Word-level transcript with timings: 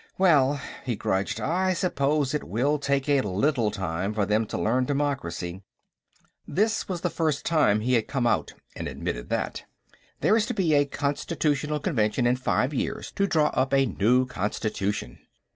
Well," 0.17 0.59
he 0.83 0.95
grudged, 0.95 1.39
"I 1.39 1.73
suppose 1.73 2.33
it 2.33 2.43
will 2.43 2.79
take 2.79 3.07
a 3.07 3.21
little 3.21 3.69
time 3.69 4.15
for 4.15 4.25
them 4.25 4.47
to 4.47 4.57
learn 4.57 4.85
democracy." 4.85 5.61
This 6.47 6.89
was 6.89 7.01
the 7.01 7.09
first 7.11 7.45
time 7.45 7.81
he 7.81 7.93
had 7.93 8.07
come 8.07 8.25
out 8.25 8.55
and 8.75 8.87
admitted 8.87 9.29
that. 9.29 9.65
"There 10.21 10.35
is 10.35 10.47
to 10.47 10.55
be 10.55 10.73
a 10.73 10.85
Constituent 10.85 11.83
Convention 11.83 12.25
in 12.25 12.35
five 12.35 12.73
years, 12.73 13.11
to 13.11 13.27
draw 13.27 13.49
up 13.53 13.75
a 13.75 13.85
new 13.85 14.25
constitution." 14.25 15.19